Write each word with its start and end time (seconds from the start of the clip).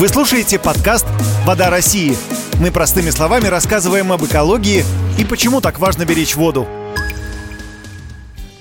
Вы 0.00 0.08
слушаете 0.08 0.58
подкаст 0.58 1.04
«Вода 1.44 1.68
России». 1.68 2.16
Мы 2.58 2.70
простыми 2.70 3.10
словами 3.10 3.48
рассказываем 3.48 4.12
об 4.12 4.24
экологии 4.24 4.82
и 5.18 5.26
почему 5.26 5.60
так 5.60 5.78
важно 5.78 6.06
беречь 6.06 6.36
воду. 6.36 6.66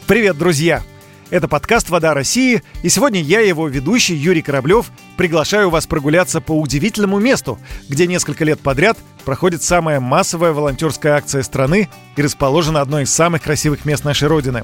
Привет, 0.06 0.38
друзья! 0.38 0.84
Это 1.30 1.48
подкаст 1.48 1.90
«Вода 1.90 2.14
России», 2.14 2.62
и 2.84 2.90
сегодня 2.90 3.22
я, 3.22 3.40
его 3.40 3.70
ведущий 3.70 4.16
Юрий 4.16 4.42
Кораблев, 4.42 4.92
приглашаю 5.16 5.70
вас 5.70 5.88
прогуляться 5.88 6.42
по 6.42 6.60
удивительному 6.60 7.20
месту, 7.20 7.58
где 7.88 8.06
несколько 8.06 8.44
лет 8.44 8.60
подряд 8.60 8.98
проходит 9.24 9.64
самая 9.64 10.02
массовая 10.02 10.52
волонтерская 10.52 11.14
акция 11.14 11.42
страны 11.44 11.88
и 12.18 12.22
расположена 12.22 12.82
одной 12.82 13.04
из 13.04 13.14
самых 13.14 13.44
красивых 13.44 13.86
мест 13.86 14.04
нашей 14.04 14.28
Родины. 14.28 14.64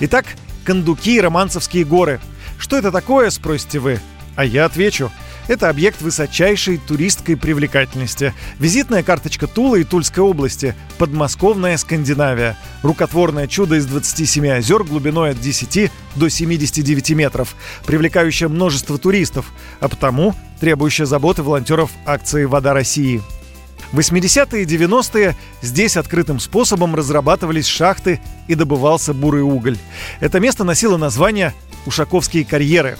Итак, 0.00 0.24
Кондуки 0.64 1.16
и 1.16 1.20
Романцевские 1.20 1.84
горы. 1.84 2.18
Что 2.56 2.78
это 2.78 2.90
такое, 2.90 3.28
спросите 3.28 3.78
вы? 3.78 4.00
А 4.36 4.44
я 4.46 4.64
отвечу– 4.64 5.12
это 5.48 5.68
объект 5.68 6.00
высочайшей 6.00 6.78
туристской 6.78 7.36
привлекательности. 7.36 8.32
Визитная 8.58 9.02
карточка 9.02 9.46
Тулы 9.46 9.82
и 9.82 9.84
Тульской 9.84 10.22
области. 10.22 10.74
Подмосковная 10.98 11.76
Скандинавия. 11.76 12.56
Рукотворное 12.82 13.46
чудо 13.46 13.76
из 13.76 13.86
27 13.86 14.48
озер 14.48 14.84
глубиной 14.84 15.30
от 15.30 15.40
10 15.40 15.90
до 16.16 16.28
79 16.28 17.10
метров, 17.10 17.54
привлекающее 17.86 18.48
множество 18.48 18.98
туристов, 18.98 19.52
а 19.80 19.88
потому 19.88 20.34
требующее 20.60 21.06
заботы 21.06 21.42
волонтеров 21.42 21.90
акции 22.06 22.44
«Вода 22.44 22.72
России». 22.72 23.22
В 23.92 23.98
80-е 24.00 24.62
и 24.62 24.66
90-е 24.66 25.36
здесь 25.62 25.96
открытым 25.96 26.40
способом 26.40 26.96
разрабатывались 26.96 27.66
шахты 27.66 28.20
и 28.48 28.54
добывался 28.54 29.14
бурый 29.14 29.42
уголь. 29.42 29.78
Это 30.20 30.40
место 30.40 30.64
носило 30.64 30.96
название 30.96 31.54
«Ушаковские 31.86 32.44
карьеры», 32.44 32.96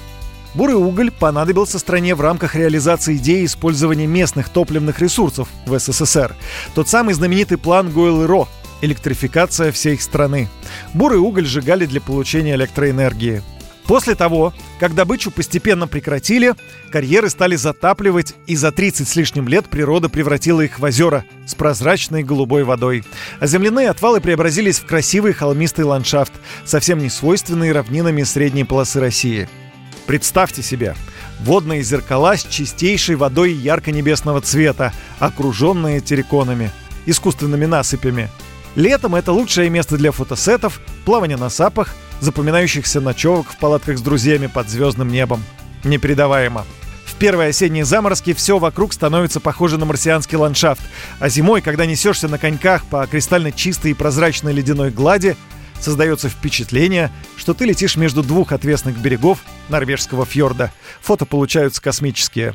Бурый 0.54 0.76
уголь 0.76 1.10
понадобился 1.10 1.80
стране 1.80 2.14
в 2.14 2.20
рамках 2.20 2.54
реализации 2.54 3.16
идеи 3.16 3.44
использования 3.44 4.06
местных 4.06 4.48
топливных 4.48 5.00
ресурсов 5.00 5.48
в 5.66 5.78
СССР. 5.78 6.34
Тот 6.74 6.88
самый 6.88 7.14
знаменитый 7.14 7.58
план 7.58 7.90
Гойл-Ро– 7.90 8.46
электрификация 8.80 9.72
всей 9.72 9.98
страны. 9.98 10.48
Бурый 10.92 11.18
уголь 11.18 11.46
сжигали 11.46 11.86
для 11.86 12.00
получения 12.00 12.54
электроэнергии. 12.54 13.42
После 13.86 14.14
того, 14.14 14.54
как 14.78 14.94
добычу 14.94 15.30
постепенно 15.30 15.86
прекратили, 15.86 16.54
карьеры 16.90 17.28
стали 17.28 17.56
затапливать, 17.56 18.34
и 18.46 18.56
за 18.56 18.72
30 18.72 19.06
с 19.06 19.16
лишним 19.16 19.46
лет 19.46 19.66
природа 19.66 20.08
превратила 20.08 20.62
их 20.62 20.78
в 20.78 20.84
озера 20.84 21.24
с 21.46 21.54
прозрачной 21.54 22.22
голубой 22.22 22.64
водой. 22.64 23.04
А 23.40 23.46
земляные 23.46 23.90
отвалы 23.90 24.20
преобразились 24.20 24.78
в 24.78 24.86
красивый 24.86 25.34
холмистый 25.34 25.84
ландшафт, 25.84 26.32
совсем 26.64 26.98
не 27.00 27.10
свойственный 27.10 27.72
равнинами 27.72 28.22
средней 28.22 28.64
полосы 28.64 29.00
России– 29.00 29.48
Представьте 30.06 30.62
себе, 30.62 30.94
водные 31.40 31.82
зеркала 31.82 32.36
с 32.36 32.44
чистейшей 32.44 33.16
водой 33.16 33.52
ярко-небесного 33.52 34.40
цвета, 34.42 34.92
окруженные 35.18 36.00
терриконами, 36.00 36.70
искусственными 37.06 37.64
насыпями. 37.64 38.28
Летом 38.74 39.14
это 39.14 39.32
лучшее 39.32 39.70
место 39.70 39.96
для 39.96 40.12
фотосетов, 40.12 40.80
плавания 41.04 41.36
на 41.36 41.48
сапах, 41.48 41.94
запоминающихся 42.20 43.00
ночевок 43.00 43.46
в 43.50 43.56
палатках 43.56 43.98
с 43.98 44.02
друзьями 44.02 44.46
под 44.46 44.68
звездным 44.68 45.08
небом. 45.08 45.42
Непередаваемо. 45.84 46.66
В 47.06 47.14
первые 47.14 47.50
осенние 47.50 47.84
заморозки 47.84 48.34
все 48.34 48.58
вокруг 48.58 48.92
становится 48.92 49.38
похоже 49.38 49.78
на 49.78 49.84
марсианский 49.84 50.36
ландшафт, 50.36 50.82
а 51.20 51.28
зимой, 51.28 51.60
когда 51.60 51.86
несешься 51.86 52.28
на 52.28 52.38
коньках 52.38 52.84
по 52.86 53.06
кристально 53.06 53.52
чистой 53.52 53.92
и 53.92 53.94
прозрачной 53.94 54.52
ледяной 54.52 54.90
глади, 54.90 55.36
создается 55.80 56.28
впечатление, 56.28 57.10
что 57.36 57.54
ты 57.54 57.66
летишь 57.66 57.96
между 57.96 58.22
двух 58.22 58.52
отвесных 58.52 58.98
берегов 58.98 59.40
норвежского 59.68 60.24
фьорда. 60.24 60.72
Фото 61.00 61.26
получаются 61.26 61.82
космические. 61.82 62.54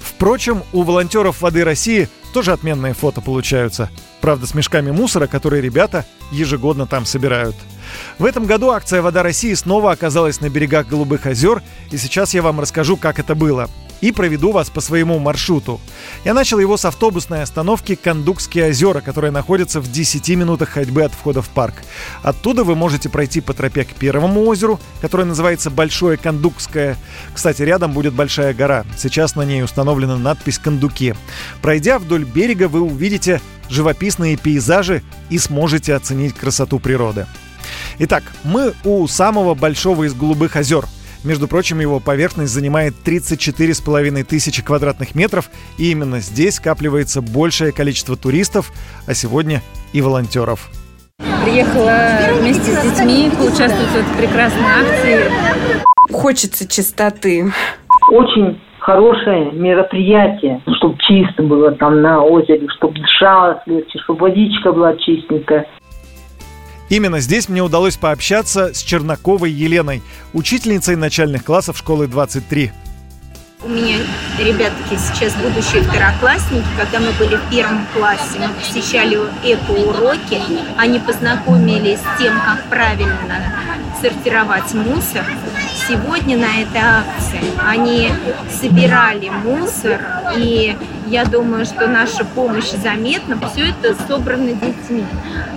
Впрочем, 0.00 0.62
у 0.72 0.82
волонтеров 0.82 1.40
«Воды 1.40 1.64
России» 1.64 2.08
тоже 2.32 2.52
отменные 2.52 2.94
фото 2.94 3.20
получаются. 3.20 3.90
Правда, 4.20 4.46
с 4.46 4.54
мешками 4.54 4.90
мусора, 4.90 5.26
которые 5.26 5.62
ребята 5.62 6.04
ежегодно 6.30 6.86
там 6.86 7.04
собирают. 7.04 7.56
В 8.18 8.24
этом 8.24 8.46
году 8.46 8.70
акция 8.70 9.02
«Вода 9.02 9.22
России» 9.22 9.54
снова 9.54 9.92
оказалась 9.92 10.40
на 10.40 10.48
берегах 10.48 10.86
Голубых 10.86 11.26
озер, 11.26 11.62
и 11.90 11.96
сейчас 11.96 12.34
я 12.34 12.42
вам 12.42 12.60
расскажу, 12.60 12.96
как 12.96 13.18
это 13.18 13.34
было– 13.34 13.68
и 14.00 14.12
проведу 14.12 14.52
вас 14.52 14.70
по 14.70 14.80
своему 14.80 15.18
маршруту. 15.18 15.80
Я 16.24 16.34
начал 16.34 16.58
его 16.58 16.76
с 16.76 16.84
автобусной 16.84 17.42
остановки 17.42 17.94
Кандукские 17.94 18.68
озера, 18.68 19.00
которая 19.00 19.30
находится 19.30 19.80
в 19.80 19.90
10 19.90 20.28
минутах 20.30 20.70
ходьбы 20.70 21.02
от 21.02 21.12
входа 21.12 21.42
в 21.42 21.48
парк. 21.48 21.74
Оттуда 22.22 22.64
вы 22.64 22.74
можете 22.74 23.08
пройти 23.08 23.40
по 23.40 23.54
тропе 23.54 23.84
к 23.84 23.94
первому 23.94 24.44
озеру, 24.46 24.80
которое 25.00 25.24
называется 25.24 25.70
Большое 25.70 26.16
Кандукское. 26.16 26.96
Кстати, 27.34 27.62
рядом 27.62 27.92
будет 27.92 28.14
большая 28.14 28.54
гора. 28.54 28.84
Сейчас 28.96 29.34
на 29.34 29.42
ней 29.42 29.62
установлена 29.62 30.16
надпись 30.16 30.58
«Кандуки». 30.58 31.14
Пройдя 31.62 31.98
вдоль 31.98 32.24
берега, 32.24 32.68
вы 32.68 32.80
увидите 32.80 33.40
живописные 33.68 34.36
пейзажи 34.36 35.02
и 35.30 35.38
сможете 35.38 35.94
оценить 35.94 36.34
красоту 36.34 36.78
природы. 36.78 37.26
Итак, 37.98 38.22
мы 38.44 38.74
у 38.84 39.06
самого 39.08 39.54
большого 39.54 40.04
из 40.04 40.14
голубых 40.14 40.56
озер– 40.56 40.86
между 41.26 41.48
прочим, 41.48 41.80
его 41.80 42.00
поверхность 42.00 42.52
занимает 42.52 42.94
34,5 43.04 44.24
тысячи 44.24 44.64
квадратных 44.64 45.14
метров, 45.14 45.50
и 45.76 45.90
именно 45.90 46.20
здесь 46.20 46.54
скапливается 46.54 47.20
большее 47.20 47.72
количество 47.72 48.16
туристов, 48.16 48.72
а 49.06 49.14
сегодня 49.14 49.60
и 49.92 50.00
волонтеров. 50.00 50.70
Приехала 51.44 52.40
вместе 52.40 52.72
с 52.72 52.82
детьми 52.82 53.30
поучаствовать 53.36 53.88
в 53.88 53.96
этой 53.96 54.26
прекрасной 54.26 54.62
акции. 54.62 55.20
Хочется 56.12 56.68
чистоты. 56.68 57.52
Очень 58.10 58.60
хорошее 58.78 59.50
мероприятие, 59.52 60.62
чтобы 60.76 60.96
чисто 60.98 61.42
было 61.42 61.72
там 61.72 62.02
на 62.02 62.22
озере, 62.22 62.68
чтобы 62.76 63.00
дышалось 63.00 63.58
легче, 63.66 63.98
чтобы 64.00 64.20
водичка 64.20 64.72
была 64.72 64.94
чистенькая. 64.96 65.66
Именно 66.88 67.20
здесь 67.20 67.48
мне 67.48 67.62
удалось 67.62 67.96
пообщаться 67.96 68.72
с 68.72 68.78
Чернаковой 68.78 69.50
Еленой, 69.50 70.02
учительницей 70.32 70.96
начальных 70.96 71.44
классов 71.44 71.78
школы 71.78 72.06
23. 72.06 72.72
У 73.62 73.68
меня 73.68 73.98
ребятки 74.38 74.96
сейчас 74.96 75.32
будущие 75.34 75.82
второклассники. 75.82 76.66
Когда 76.76 77.00
мы 77.00 77.10
были 77.12 77.36
в 77.36 77.50
первом 77.50 77.84
классе, 77.92 78.38
мы 78.38 78.48
посещали 78.50 79.16
эко-уроки. 79.42 80.40
Они 80.76 81.00
познакомились 81.00 81.98
с 81.98 82.18
тем, 82.18 82.40
как 82.40 82.62
правильно 82.68 83.42
сортировать 84.00 84.72
мусор. 84.74 85.24
Сегодня 85.88 86.36
на 86.36 86.62
этой 86.62 86.80
акции 86.80 87.40
они 87.64 88.10
собирали 88.50 89.28
мусор, 89.28 90.00
и 90.36 90.76
я 91.06 91.24
думаю, 91.24 91.64
что 91.64 91.86
наша 91.86 92.24
помощь 92.24 92.70
заметна. 92.70 93.38
Все 93.50 93.68
это 93.68 93.94
собрано 94.08 94.52
детьми. 94.52 95.04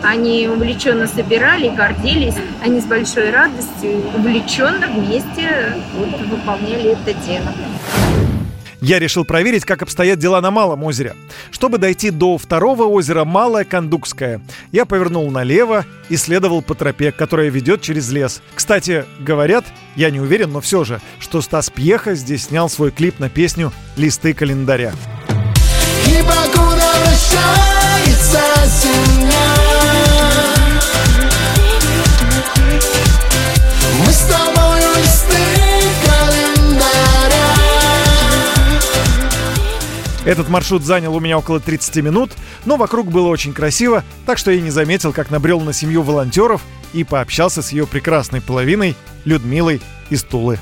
Они 0.04 0.48
увлеченно 0.48 1.08
собирали, 1.08 1.70
гордились. 1.70 2.36
Они 2.64 2.80
с 2.80 2.86
большой 2.86 3.32
радостью 3.32 4.04
увлеченно 4.16 4.88
вместе 4.88 5.76
вот, 5.96 6.22
выполняли 6.28 6.92
это 6.92 7.14
дело. 7.26 7.52
Я 8.82 9.00
решил 9.00 9.26
проверить, 9.26 9.66
как 9.66 9.82
обстоят 9.82 10.20
дела 10.20 10.42
на 10.42 10.52
Малом 10.52 10.84
озере. 10.84 11.16
Чтобы 11.52 11.78
дойти 11.78 12.12
до 12.12 12.38
второго 12.38 12.84
озера 12.84 13.26
Малое 13.26 13.66
Кондукское, 13.66 14.42
я 14.72 14.86
повернул 14.86 15.30
налево 15.32 15.86
и 16.08 16.18
следовал 16.18 16.62
по 16.62 16.76
тропе, 16.76 17.12
которая 17.12 17.50
ведет 17.50 17.82
через 17.82 18.10
лес. 18.10 18.42
Кстати, 18.56 19.06
говорят, 19.20 19.66
я 19.96 20.10
не 20.12 20.20
уверен, 20.20 20.52
но 20.52 20.62
все 20.62 20.84
же, 20.84 21.02
что 21.20 21.42
Стас 21.42 21.70
Пьеха 21.70 22.16
здесь 22.16 22.46
снял 22.46 22.70
свой 22.70 22.92
клип 22.92 23.20
на 23.20 23.30
песню 23.30 23.74
«Листы 23.98 24.34
календаря». 24.34 24.94
И 26.08 26.22
покуда 26.24 26.92
вращается 27.04 28.42
земля 28.66 29.79
Этот 40.30 40.48
маршрут 40.48 40.84
занял 40.84 41.16
у 41.16 41.20
меня 41.20 41.40
около 41.40 41.60
30 41.60 42.04
минут, 42.04 42.34
но 42.64 42.78
вокруг 42.78 43.08
было 43.08 43.30
очень 43.30 43.52
красиво, 43.52 44.04
так 44.28 44.38
что 44.38 44.52
я 44.52 44.62
не 44.62 44.70
заметил, 44.70 45.12
как 45.12 45.32
набрел 45.32 45.60
на 45.60 45.74
семью 45.74 46.04
волонтеров 46.04 46.62
и 46.94 47.04
пообщался 47.04 47.64
с 47.64 47.72
ее 47.72 47.88
прекрасной 47.88 48.40
половиной 48.40 48.96
Людмилой 49.26 49.82
из 50.12 50.22
Тулы. 50.22 50.60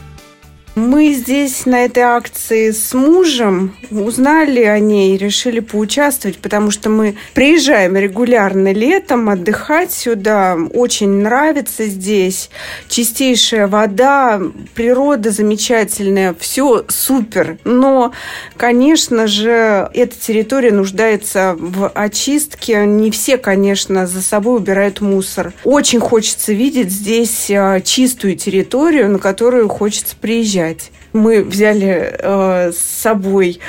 Мы 0.77 1.13
здесь 1.13 1.65
на 1.65 1.85
этой 1.85 2.03
акции 2.03 2.69
с 2.69 2.93
мужем 2.93 3.75
узнали 3.89 4.61
о 4.61 4.77
ней 4.77 5.15
и 5.15 5.17
решили 5.17 5.59
поучаствовать, 5.59 6.37
потому 6.37 6.69
что 6.69 6.91
мы 6.91 7.15
приезжаем 7.33 7.97
регулярно 7.97 8.71
летом 8.71 9.27
отдыхать 9.27 9.91
сюда. 9.91 10.55
Очень 10.75 11.23
нравится 11.23 11.87
здесь. 11.87 12.51
Чистейшая 12.89 13.65
вода, 13.65 14.39
природа 14.75 15.31
замечательная, 15.31 16.35
все 16.39 16.85
супер. 16.89 17.57
Но, 17.63 18.13
конечно 18.55 19.25
же, 19.25 19.89
эта 19.95 20.15
территория 20.15 20.71
нуждается 20.71 21.55
в 21.57 21.89
очистке. 21.89 22.85
Не 22.85 23.09
все, 23.09 23.39
конечно, 23.39 24.05
за 24.05 24.21
собой 24.21 24.57
убирают 24.57 25.01
мусор. 25.01 25.53
Очень 25.63 26.01
хочется 26.01 26.53
видеть 26.53 26.91
здесь 26.91 27.49
а, 27.49 27.81
чистую 27.81 28.35
территорию, 28.35 29.09
на 29.09 29.17
которую 29.17 29.69
хочется 29.69 30.15
приезжать 30.15 30.66
гулять. 30.67 30.91
Мы 31.13 31.43
взяли 31.43 32.15
э, 32.19 32.71
с 32.71 32.77
собой 32.77 33.59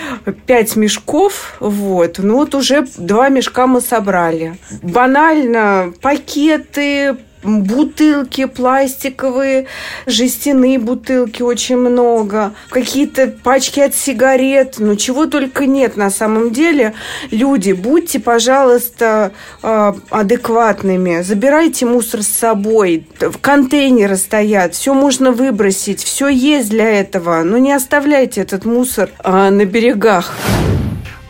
пять 0.47 0.77
мешков, 0.77 1.57
вот, 1.61 2.19
ну 2.19 2.37
вот 2.37 2.55
уже 2.55 2.87
два 2.97 3.29
мешка 3.29 3.67
мы 3.67 3.81
собрали. 3.81 4.57
Банально 4.83 5.93
пакеты, 6.01 7.17
бутылки 7.49 8.45
пластиковые, 8.47 9.67
жестяные 10.07 10.79
бутылки 10.79 11.43
очень 11.43 11.77
много, 11.77 12.53
какие-то 12.71 13.29
пачки 13.29 13.81
от 13.81 13.95
сигарет, 13.95 14.77
ну 14.79 14.97
чего 14.97 15.27
только 15.27 15.67
нет 15.67 15.97
на 15.97 16.11
самом 16.11 16.53
деле. 16.53 16.95
Люди, 17.31 17.73
будьте, 17.73 18.21
пожалуйста, 18.21 19.33
э, 19.63 19.93
адекватными, 20.11 21.23
забирайте 21.23 21.87
мусор 21.87 22.23
с 22.23 22.29
собой, 22.29 23.07
контейнеры 23.41 24.17
стоят, 24.17 24.75
все 24.75 24.95
можно 24.95 25.33
выбросить, 25.33 26.03
все 26.03 26.29
есть 26.29 26.71
для 26.71 26.89
этого, 27.01 27.43
но 27.43 27.59
не 27.59 27.73
оставляйте 27.73 28.41
этот 28.41 28.65
мусор 28.65 29.11
э, 29.25 29.51
на 29.51 29.65
берегах. 29.65 30.35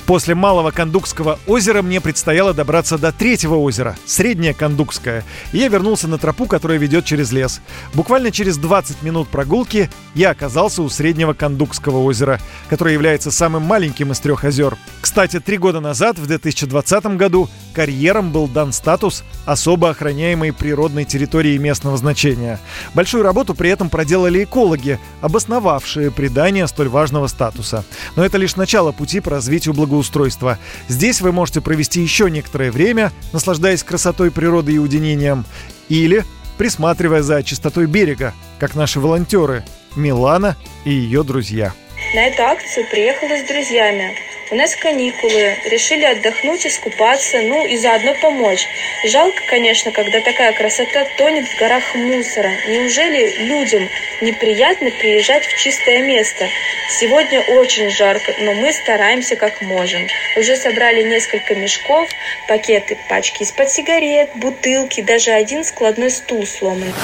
После 0.08 0.34
Малого 0.34 0.70
Кандукского 0.70 1.38
озера 1.46 1.82
мне 1.82 2.00
предстояло 2.00 2.54
добраться 2.54 2.96
до 2.96 3.12
третьего 3.12 3.56
озера, 3.56 3.94
Среднее 4.06 4.54
Кандукское. 4.54 5.22
И 5.52 5.58
я 5.58 5.68
вернулся 5.68 6.08
на 6.08 6.16
тропу, 6.16 6.46
которая 6.46 6.78
ведет 6.78 7.04
через 7.04 7.30
лес. 7.30 7.60
Буквально 7.92 8.30
через 8.30 8.56
20 8.56 9.02
минут 9.02 9.28
прогулки 9.28 9.90
я 10.14 10.30
оказался 10.30 10.80
у 10.80 10.88
Среднего 10.88 11.34
Кандукского 11.34 11.98
озера, 11.98 12.40
которое 12.70 12.94
является 12.94 13.30
самым 13.30 13.64
маленьким 13.64 14.10
из 14.10 14.18
трех 14.20 14.44
озер. 14.44 14.78
Кстати, 15.02 15.40
три 15.40 15.58
года 15.58 15.80
назад, 15.80 16.18
в 16.18 16.26
2020 16.26 17.04
году, 17.18 17.50
карьером 17.72 18.32
был 18.32 18.48
дан 18.48 18.72
статус 18.72 19.24
особо 19.46 19.90
охраняемой 19.90 20.52
природной 20.52 21.04
территории 21.04 21.56
местного 21.58 21.96
значения. 21.96 22.58
Большую 22.94 23.22
работу 23.22 23.54
при 23.54 23.70
этом 23.70 23.90
проделали 23.90 24.44
экологи, 24.44 24.98
обосновавшие 25.20 26.10
придание 26.10 26.66
столь 26.66 26.88
важного 26.88 27.26
статуса. 27.26 27.84
Но 28.16 28.24
это 28.24 28.38
лишь 28.38 28.56
начало 28.56 28.92
пути 28.92 29.20
по 29.20 29.30
развитию 29.30 29.74
благоустройства. 29.74 30.58
Здесь 30.88 31.20
вы 31.20 31.32
можете 31.32 31.60
провести 31.60 32.00
еще 32.00 32.30
некоторое 32.30 32.70
время, 32.70 33.12
наслаждаясь 33.32 33.82
красотой 33.82 34.30
природы 34.30 34.72
и 34.72 34.78
уединением, 34.78 35.44
или 35.88 36.24
присматривая 36.58 37.22
за 37.22 37.42
чистотой 37.42 37.86
берега, 37.86 38.34
как 38.58 38.74
наши 38.74 39.00
волонтеры 39.00 39.64
Милана 39.96 40.56
и 40.84 40.90
ее 40.90 41.22
друзья. 41.22 41.72
На 42.14 42.26
эту 42.26 42.42
акцию 42.42 42.86
приехала 42.90 43.36
с 43.36 43.48
друзьями. 43.48 44.27
У 44.50 44.54
нас 44.54 44.74
каникулы, 44.76 45.56
решили 45.66 46.06
отдохнуть, 46.06 46.66
искупаться, 46.66 47.42
ну 47.42 47.66
и 47.66 47.76
заодно 47.76 48.14
помочь. 48.14 48.66
Жалко, 49.04 49.42
конечно, 49.46 49.92
когда 49.92 50.20
такая 50.20 50.54
красота 50.54 51.04
тонет 51.18 51.46
в 51.46 51.58
горах 51.58 51.94
мусора. 51.94 52.50
Неужели 52.66 53.44
людям 53.44 53.86
неприятно 54.22 54.90
приезжать 54.90 55.44
в 55.44 55.58
чистое 55.58 56.00
место? 56.00 56.48
Сегодня 56.88 57.40
очень 57.42 57.90
жарко, 57.90 58.34
но 58.40 58.54
мы 58.54 58.72
стараемся 58.72 59.36
как 59.36 59.60
можем. 59.60 60.08
Уже 60.36 60.56
собрали 60.56 61.02
несколько 61.02 61.54
мешков, 61.54 62.08
пакеты, 62.46 62.96
пачки 63.06 63.42
из-под 63.42 63.70
сигарет, 63.70 64.30
бутылки, 64.34 65.02
даже 65.02 65.30
один 65.30 65.62
складной 65.62 66.10
стул 66.10 66.46
сломан. 66.46 66.94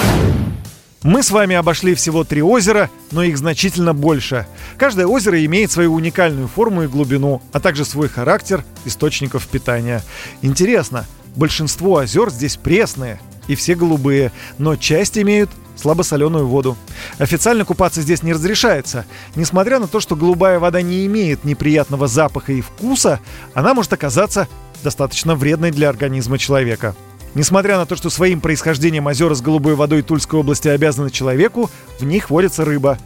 Мы 1.05 1.21
с 1.21 1.29
вами 1.29 1.55
обошли 1.55 1.93
всего 1.93 2.23
три 2.23 2.41
озера, 2.41 2.89
но 3.11 3.21
их 3.21 3.37
значительно 3.37 3.93
больше. 3.93 4.47
Каждое 4.75 5.05
озеро 5.05 5.45
имеет 5.45 5.71
свою 5.71 5.93
уникальную 5.93 6.47
форму 6.47 6.81
и 6.81 6.87
глубину, 6.87 7.43
а 7.51 7.59
также 7.59 7.85
свой 7.85 8.09
характер 8.09 8.65
источников 8.85 9.45
питания. 9.45 10.01
Интересно, 10.41 11.05
большинство 11.35 11.97
озер 11.99 12.31
здесь 12.31 12.57
пресные, 12.57 13.21
и 13.47 13.53
все 13.53 13.75
голубые, 13.75 14.31
но 14.57 14.77
часть 14.77 15.15
имеют 15.15 15.51
слабосоленую 15.75 16.47
воду. 16.47 16.75
Официально 17.19 17.65
купаться 17.65 18.01
здесь 18.01 18.23
не 18.23 18.33
разрешается. 18.33 19.05
Несмотря 19.35 19.77
на 19.77 19.87
то, 19.87 19.99
что 19.99 20.15
голубая 20.15 20.57
вода 20.57 20.81
не 20.81 21.05
имеет 21.05 21.43
неприятного 21.43 22.07
запаха 22.07 22.51
и 22.51 22.61
вкуса, 22.61 23.19
она 23.53 23.75
может 23.75 23.93
оказаться 23.93 24.47
достаточно 24.83 25.35
вредной 25.35 25.69
для 25.69 25.87
организма 25.87 26.39
человека. 26.39 26.95
Несмотря 27.35 27.77
на 27.77 27.85
то, 27.85 27.97
что 27.97 28.09
своим 28.09 28.39
происхождением 28.39 29.07
озера 29.07 29.35
с 29.35 29.41
голубой 29.41 29.75
водой 29.75 30.01
Тульской 30.01 30.39
области 30.39 30.69
обязаны 30.69 31.11
человеку, 31.11 31.69
в 31.99 32.05
них 32.05 32.29
водится 32.29 32.63
рыба. 32.63 32.97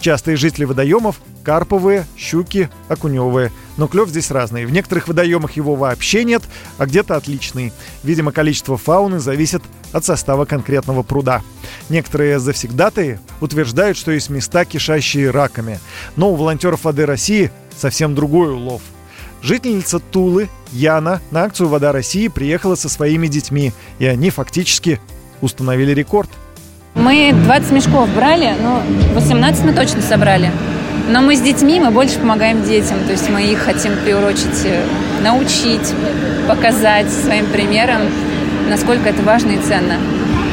Частые 0.00 0.38
жители 0.38 0.64
водоемов– 0.64 1.20
карповые, 1.44 2.06
щуки, 2.16 2.70
окуневые. 2.88 3.52
Но 3.76 3.86
клев 3.86 4.08
здесь 4.08 4.30
разный. 4.30 4.64
В 4.64 4.70
некоторых 4.70 5.08
водоемах 5.08 5.52
его 5.52 5.74
вообще 5.74 6.24
нет, 6.24 6.42
а 6.78 6.86
где-то 6.86 7.16
отличный. 7.16 7.72
Видимо, 8.02 8.32
количество 8.32 8.78
фауны 8.78 9.18
зависит 9.18 9.62
от 9.92 10.04
состава 10.04 10.46
конкретного 10.46 11.02
пруда. 11.02 11.42
Некоторые 11.90 12.38
завсегдатые 12.38 13.20
утверждают, 13.42 13.98
что 13.98 14.10
есть 14.10 14.30
места, 14.30 14.64
кишащие 14.64 15.30
раками. 15.30 15.80
Но 16.16 16.30
у 16.30 16.34
волонтеров 16.34 16.84
воды 16.84 17.04
России 17.04 17.50
совсем 17.76 18.14
другой 18.14 18.52
улов– 18.52 18.80
Жительница 19.46 20.00
Тулы, 20.00 20.48
Яна, 20.72 21.20
на 21.30 21.44
акцию 21.44 21.68
«Вода 21.68 21.92
России» 21.92 22.26
приехала 22.26 22.74
со 22.74 22.88
своими 22.88 23.28
детьми, 23.28 23.72
и 24.00 24.06
они 24.06 24.30
фактически 24.30 25.00
установили 25.40 25.92
рекорд. 25.92 26.28
Мы 26.96 27.32
20 27.44 27.70
мешков 27.70 28.12
брали, 28.12 28.54
но 28.60 28.82
18 29.14 29.64
мы 29.64 29.72
точно 29.72 30.02
собрали. 30.02 30.50
Но 31.08 31.20
мы 31.20 31.36
с 31.36 31.40
детьми, 31.40 31.78
мы 31.78 31.92
больше 31.92 32.18
помогаем 32.18 32.64
детям. 32.64 32.98
То 33.04 33.12
есть 33.12 33.30
мы 33.30 33.44
их 33.44 33.60
хотим 33.60 33.92
приурочить, 34.04 34.64
э, 34.64 34.84
научить, 35.22 35.94
показать 36.48 37.08
своим 37.08 37.46
примером, 37.46 38.00
насколько 38.68 39.10
это 39.10 39.22
важно 39.22 39.52
и 39.52 39.58
ценно. 39.58 39.94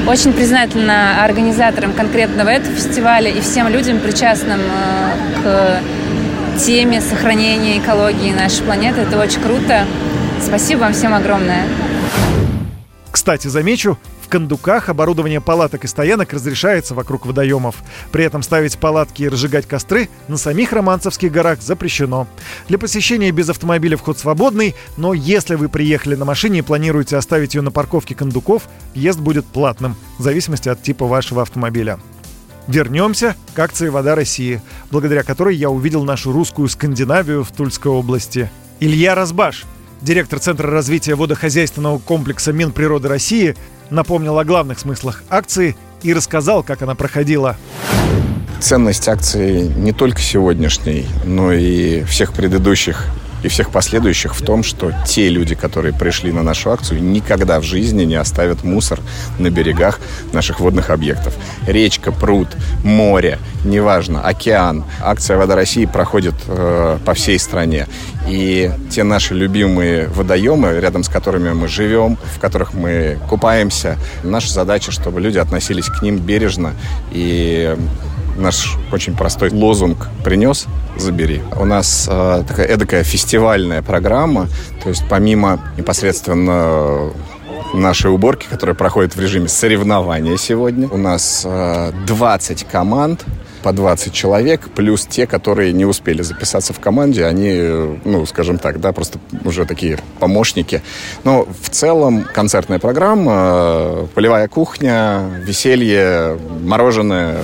Очень 0.05 0.33
признательна 0.33 1.23
организаторам 1.23 1.93
конкретного 1.93 2.49
этого 2.49 2.75
фестиваля 2.75 3.31
и 3.31 3.41
всем 3.41 3.69
людям, 3.69 3.97
причастным 3.97 4.59
э, 4.59 5.41
к 5.41 6.02
теме 6.57 7.01
сохранения 7.01 7.79
экологии 7.79 8.31
нашей 8.31 8.63
планеты. 8.63 9.01
Это 9.01 9.19
очень 9.19 9.41
круто. 9.41 9.85
Спасибо 10.41 10.81
вам 10.81 10.93
всем 10.93 11.13
огромное. 11.13 11.65
Кстати, 13.11 13.47
замечу, 13.47 13.97
в 14.21 14.29
кондуках 14.29 14.89
оборудование 14.89 15.39
палаток 15.39 15.83
и 15.83 15.87
стоянок 15.87 16.33
разрешается 16.33 16.95
вокруг 16.95 17.25
водоемов. 17.25 17.75
При 18.11 18.25
этом 18.25 18.41
ставить 18.41 18.77
палатки 18.77 19.23
и 19.23 19.27
разжигать 19.27 19.67
костры 19.67 20.09
на 20.27 20.37
самих 20.37 20.73
Романцевских 20.73 21.31
горах 21.31 21.61
запрещено. 21.61 22.27
Для 22.67 22.77
посещения 22.77 23.31
без 23.31 23.49
автомобиля 23.49 23.97
вход 23.97 24.17
свободный, 24.17 24.75
но 24.97 25.13
если 25.13 25.55
вы 25.55 25.69
приехали 25.69 26.15
на 26.15 26.25
машине 26.25 26.59
и 26.59 26.63
планируете 26.63 27.17
оставить 27.17 27.55
ее 27.55 27.61
на 27.61 27.71
парковке 27.71 28.15
кондуков, 28.15 28.63
въезд 28.95 29.19
будет 29.19 29.45
платным, 29.45 29.95
в 30.17 30.23
зависимости 30.23 30.69
от 30.69 30.81
типа 30.81 31.05
вашего 31.05 31.41
автомобиля. 31.41 31.99
Вернемся 32.67 33.35
к 33.53 33.59
акции 33.59 33.89
«Вода 33.89 34.15
России», 34.15 34.61
благодаря 34.89 35.23
которой 35.23 35.55
я 35.55 35.69
увидел 35.69 36.03
нашу 36.03 36.31
русскую 36.31 36.69
Скандинавию 36.69 37.43
в 37.43 37.51
Тульской 37.51 37.91
области. 37.91 38.49
Илья 38.79 39.15
Разбаш, 39.15 39.65
директор 40.01 40.39
Центра 40.39 40.69
развития 40.71 41.15
водохозяйственного 41.15 41.99
комплекса 41.99 42.53
Минприроды 42.53 43.09
России, 43.09 43.55
напомнил 43.89 44.39
о 44.39 44.45
главных 44.45 44.79
смыслах 44.79 45.23
акции 45.29 45.75
и 46.03 46.13
рассказал, 46.13 46.63
как 46.63 46.81
она 46.81 46.95
проходила. 46.95 47.57
Ценность 48.61 49.09
акции 49.09 49.63
не 49.63 49.91
только 49.91 50.21
сегодняшней, 50.21 51.05
но 51.25 51.51
и 51.51 52.03
всех 52.03 52.33
предыдущих 52.33 53.07
и 53.43 53.47
всех 53.47 53.69
последующих 53.69 54.35
в 54.35 54.41
том, 54.41 54.63
что 54.63 54.93
те 55.05 55.29
люди, 55.29 55.55
которые 55.55 55.93
пришли 55.93 56.31
на 56.31 56.43
нашу 56.43 56.71
акцию, 56.71 57.03
никогда 57.03 57.59
в 57.59 57.63
жизни 57.63 58.03
не 58.03 58.15
оставят 58.15 58.63
мусор 58.63 58.99
на 59.37 59.49
берегах 59.49 59.99
наших 60.31 60.59
водных 60.59 60.89
объектов. 60.89 61.35
Речка, 61.67 62.11
пруд, 62.11 62.47
море, 62.83 63.37
неважно, 63.65 64.21
океан. 64.21 64.85
Акция 65.01 65.37
«Вода 65.37 65.55
России» 65.55 65.85
проходит 65.85 66.35
э, 66.47 66.97
по 67.05 67.13
всей 67.13 67.37
стране. 67.37 67.87
И 68.27 68.71
те 68.89 69.03
наши 69.03 69.33
любимые 69.33 70.07
водоемы, 70.07 70.79
рядом 70.79 71.03
с 71.03 71.09
которыми 71.09 71.51
мы 71.51 71.67
живем, 71.67 72.17
в 72.35 72.39
которых 72.39 72.73
мы 72.73 73.19
купаемся, 73.29 73.97
наша 74.23 74.51
задача, 74.53 74.91
чтобы 74.91 75.19
люди 75.19 75.37
относились 75.37 75.87
к 75.87 76.01
ним 76.01 76.17
бережно 76.17 76.73
и 77.11 77.75
наш 78.37 78.77
очень 78.91 79.15
простой 79.15 79.49
лозунг 79.51 80.07
«принес, 80.23 80.67
забери». 80.97 81.41
У 81.59 81.65
нас 81.65 82.07
э, 82.09 82.43
такая 82.47 82.67
эдакая 82.67 83.03
фестивальная 83.03 83.81
программа, 83.81 84.47
то 84.83 84.89
есть 84.89 85.03
помимо 85.09 85.59
непосредственно 85.77 87.11
нашей 87.73 88.11
уборки, 88.11 88.45
которая 88.49 88.75
проходит 88.75 89.15
в 89.15 89.19
режиме 89.19 89.47
соревнования 89.47 90.37
сегодня, 90.37 90.87
у 90.87 90.97
нас 90.97 91.43
э, 91.45 91.91
20 92.07 92.65
команд, 92.65 93.25
по 93.63 93.71
20 93.71 94.13
человек, 94.13 94.69
плюс 94.75 95.05
те, 95.05 95.25
которые 95.25 95.71
не 95.71 95.85
успели 95.85 96.21
записаться 96.21 96.73
в 96.73 96.79
команде, 96.79 97.25
они, 97.25 97.97
ну, 98.03 98.25
скажем 98.25 98.59
так, 98.59 98.79
да, 98.79 98.91
просто 98.91 99.19
уже 99.45 99.65
такие 99.65 99.97
помощники. 100.19 100.83
Но 101.23 101.47
в 101.61 101.69
целом 101.69 102.25
концертная 102.31 102.79
программа, 102.79 104.07
полевая 104.13 104.47
кухня, 104.49 105.21
веселье, 105.41 106.37
мороженое. 106.61 107.37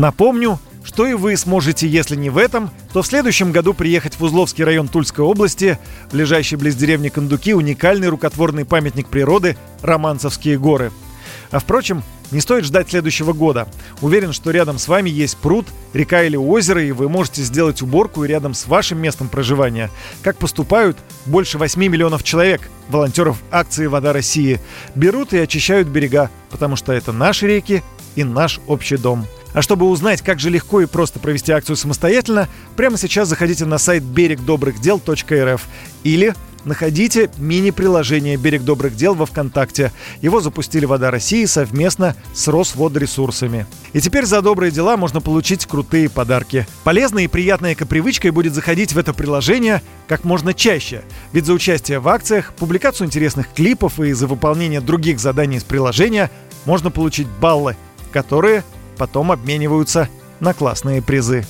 Напомню, 0.00 0.58
что 0.82 1.06
и 1.06 1.12
вы 1.12 1.36
сможете, 1.36 1.86
если 1.86 2.16
не 2.16 2.30
в 2.30 2.38
этом, 2.38 2.70
то 2.94 3.02
в 3.02 3.06
следующем 3.06 3.52
году 3.52 3.74
приехать 3.74 4.14
в 4.18 4.24
Узловский 4.24 4.64
район 4.64 4.88
Тульской 4.88 5.22
области, 5.22 5.78
в 6.10 6.14
лежащий 6.14 6.56
близ 6.56 6.74
деревни 6.74 7.10
Кондуки 7.10 7.52
уникальный 7.52 8.08
рукотворный 8.08 8.64
памятник 8.64 9.08
природы 9.08 9.58
Романцевские 9.82 10.58
горы. 10.58 10.90
А 11.50 11.58
впрочем, 11.58 12.02
Не 12.30 12.40
стоит 12.40 12.64
ждать 12.64 12.88
следующего 12.88 13.32
года. 13.32 13.66
Уверен, 14.00 14.32
что 14.32 14.52
рядом 14.52 14.78
с 14.78 14.86
вами 14.86 15.10
есть 15.10 15.36
пруд, 15.36 15.66
река 15.92 16.22
или 16.22 16.36
озеро, 16.36 16.82
и 16.82 16.92
вы 16.92 17.08
можете 17.08 17.42
сделать 17.42 17.82
уборку 17.82 18.24
рядом 18.24 18.54
с 18.54 18.68
вашим 18.68 18.98
местом 19.02 19.28
проживания. 19.28 19.90
Как 20.22 20.36
поступают 20.36 20.96
больше 21.26 21.58
8 21.58 21.80
миллионов 21.82 22.22
человек, 22.22 22.70
волонтеров 22.88 23.42
акции 23.50 23.86
«Вода 23.86 24.12
России», 24.12 24.60
берут 24.94 25.32
и 25.32 25.38
очищают 25.38 25.88
берега, 25.88 26.30
потому 26.50 26.76
что 26.76 26.92
это 26.92 27.10
наши 27.10 27.48
реки 27.48 27.82
и 28.14 28.22
наш 28.22 28.60
общий 28.68 28.96
дом. 28.96 29.26
А 29.52 29.62
чтобы 29.62 29.88
узнать, 29.88 30.22
как 30.22 30.38
же 30.38 30.50
легко 30.50 30.80
и 30.80 30.86
просто 30.86 31.18
провести 31.18 31.52
акцию 31.52 31.76
самостоятельно, 31.76 32.48
прямо 32.76 32.96
сейчас 32.96 33.28
заходите 33.28 33.64
на 33.64 33.78
сайт 33.78 34.02
берегдобрыхдел.рф 34.02 35.66
или 36.04 36.34
находите 36.64 37.30
мини-приложение 37.38 38.36
«Берег 38.36 38.62
добрых 38.62 38.94
дел» 38.94 39.14
во 39.14 39.26
ВКонтакте. 39.26 39.92
Его 40.20 40.40
запустили 40.40 40.84
«Вода 40.84 41.10
России» 41.10 41.44
совместно 41.44 42.14
с 42.34 42.48
Росводресурсами. 42.48 43.66
И 43.92 44.00
теперь 44.00 44.26
за 44.26 44.42
добрые 44.42 44.70
дела 44.70 44.96
можно 44.96 45.20
получить 45.20 45.66
крутые 45.66 46.08
подарки. 46.08 46.66
Полезной 46.84 47.24
и 47.24 47.28
приятной 47.28 47.74
эко-привычкой 47.74 48.30
будет 48.30 48.54
заходить 48.54 48.92
в 48.92 48.98
это 48.98 49.12
приложение 49.12 49.82
как 50.08 50.24
можно 50.24 50.54
чаще. 50.54 51.02
Ведь 51.32 51.46
за 51.46 51.54
участие 51.54 51.98
в 51.98 52.08
акциях, 52.08 52.52
публикацию 52.54 53.06
интересных 53.06 53.52
клипов 53.52 54.00
и 54.00 54.12
за 54.12 54.26
выполнение 54.26 54.80
других 54.80 55.18
заданий 55.18 55.56
из 55.56 55.64
приложения 55.64 56.30
можно 56.66 56.90
получить 56.90 57.28
баллы, 57.40 57.76
которые 58.12 58.64
потом 59.00 59.32
обмениваются 59.32 60.08
на 60.40 60.52
классные 60.52 61.00
призы. 61.00 61.46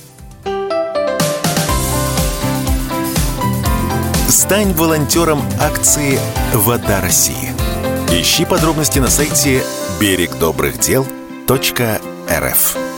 Стань 4.29 4.71
волонтером 4.71 5.41
акции 5.59 6.17
«Вода 6.53 7.01
России». 7.01 7.51
Ищи 8.09 8.45
подробности 8.45 8.99
на 8.99 9.09
сайте 9.09 9.65
берегдобрыхдел.рф. 9.99 12.90